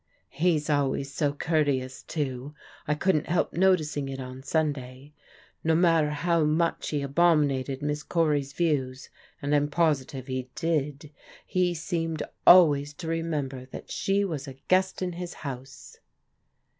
[0.29, 2.55] "He's always so courteous, too.
[2.87, 5.13] I couldn't hdp no ticing it on Sunday.
[5.63, 9.11] No matter how much he abomi nated Miss Cory's views—
[9.43, 11.11] ^and I'm positive he did—
[11.55, 15.99] he seemed always to remember that she was a guest in his house."